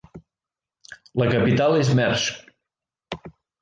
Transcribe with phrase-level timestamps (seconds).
[1.23, 2.53] La capital és Mersch.